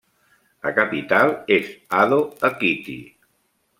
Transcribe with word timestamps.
La 0.67 0.71
capital 0.77 1.33
és 1.57 1.69
Ado-Ekiti. 1.99 2.97